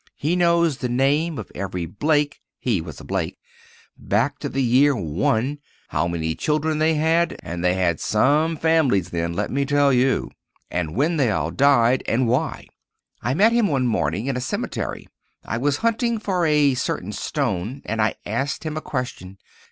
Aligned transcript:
He 0.15 0.35
knows 0.35 0.77
the 0.77 0.89
name 0.89 1.37
of 1.37 1.51
every 1.53 1.85
Blake 1.85 2.41
(he 2.57 2.81
was 2.81 2.99
a 2.99 3.03
Blake) 3.03 3.37
back 3.95 4.39
to 4.39 4.49
the 4.49 4.63
year 4.63 4.95
one, 4.95 5.59
how 5.89 6.07
many 6.07 6.33
children 6.33 6.79
they 6.79 6.95
had 6.95 7.39
(and 7.43 7.63
they 7.63 7.75
had 7.75 7.99
some 7.99 8.57
families 8.57 9.11
then, 9.11 9.33
let 9.33 9.51
me 9.51 9.63
tell 9.63 9.93
you!), 9.93 10.31
and 10.71 10.95
when 10.95 11.17
they 11.17 11.29
all 11.29 11.51
died, 11.51 12.01
and 12.07 12.27
why. 12.27 12.65
I 13.21 13.35
met 13.35 13.51
him 13.51 13.67
one 13.67 13.85
morning 13.85 14.25
in 14.25 14.35
a 14.35 14.41
cemetery. 14.41 15.07
I 15.45 15.59
was 15.59 15.77
hunting 15.85 16.17
for 16.17 16.47
a 16.47 16.73
certain 16.73 17.11
stone 17.11 17.83
and 17.85 18.01
I 18.01 18.15
asked 18.25 18.63
him 18.63 18.77
a 18.77 18.81
question. 18.81 19.37